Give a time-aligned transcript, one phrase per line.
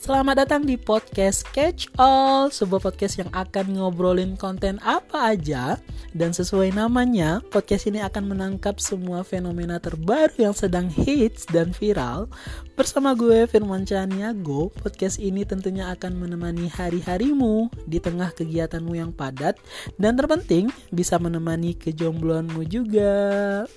[0.00, 5.76] Selamat datang di podcast Catch All, sebuah podcast yang akan ngobrolin konten apa aja
[6.16, 12.32] dan sesuai namanya, podcast ini akan menangkap semua fenomena terbaru yang sedang hits dan viral.
[12.80, 19.60] Bersama gue Firman Caniago, podcast ini tentunya akan menemani hari-harimu di tengah kegiatanmu yang padat
[20.00, 23.68] dan terpenting bisa menemani kejombloanmu juga.